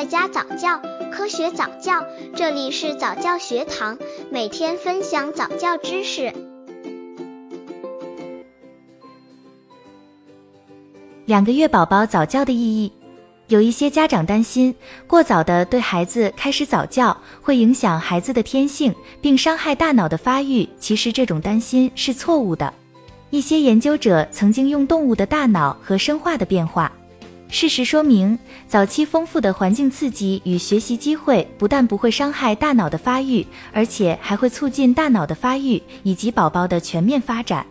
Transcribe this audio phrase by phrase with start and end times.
[0.00, 0.80] 在家早教，
[1.12, 2.02] 科学早教，
[2.34, 3.98] 这里是早教学堂，
[4.30, 6.32] 每天分享早教知识。
[11.26, 12.90] 两个月宝宝早教的意义，
[13.48, 14.74] 有一些家长担心，
[15.06, 20.66] 过早的对孩子开始早教会影响孩子的天性，并伤害大脑的发育。
[20.78, 22.72] 其实这种担心是错误的。
[23.28, 26.90] 一些研究者曾经用动物的大脑和生化的变化。
[27.50, 28.38] 事实说明，
[28.68, 37.66] 早期丰富的环境刺激与学习机会不但不会伤害大脑的发育，而且还会促进大脑的发育以及宝宝的全面发展。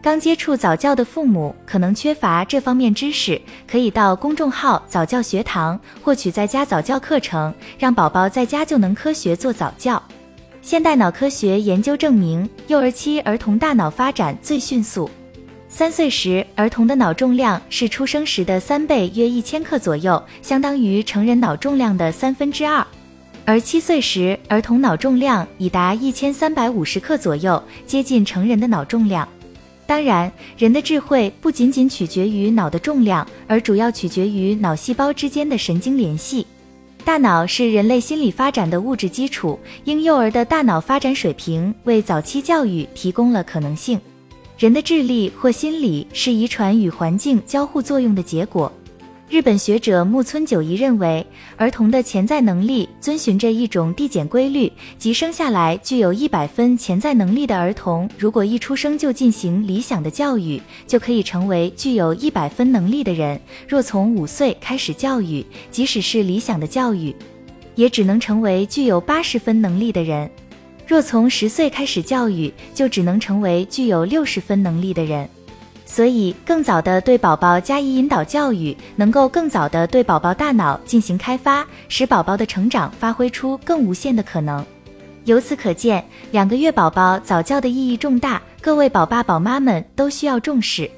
[0.00, 10.02] 刚接触早教的父母可能缺乏这方面知识，可以到公众号早教学堂获取在家早教课程，让宝宝在家就能科学做早教。
[10.62, 15.08] 现代脑科学研究证明，幼儿期儿童大脑发展最迅速。
[15.70, 22.84] 三岁时，儿童的脑重量是出生时的三倍，约一千克左右，相当于成人脑重量的三分之二。
[23.44, 29.28] 而七岁时，儿童脑重量已达一千三百五十克左右，接近成人的脑重量。
[29.86, 36.46] 当然，人的智慧不仅仅取决于脑的重量，而主要取决于脑细胞之间的神经联系。
[37.04, 44.00] 大脑是人类心理发展的物质基础，婴幼儿的大脑发展水平为早期教育提供了可能性。
[44.58, 48.72] 人的智力或心理是遗传与环境交互作用的结果。
[49.30, 51.24] 日本学者木村久一认为，
[51.56, 67.14] 儿童的潜在能力遵循着一种递减规律，即生下来具有一百分潜在能力的儿童，如果一出生就进行理想的教育，就可以成为具有一百分能力的人；若从五岁开始教育，即使是理想的教育，
[67.76, 70.28] 也只能成为具有八十分能力的人。
[70.88, 75.28] 若从十岁开始教育，就只能成为具有六十分能力的人。
[75.84, 84.64] 所以，更早的对宝宝加以引导教育，能够更早的对宝宝大脑进行开发，使宝宝的成长发挥出更无限的可能。
[85.24, 90.90] 由此可见，两个月宝宝早教的意义重大，各位宝爸宝妈们都需要重视。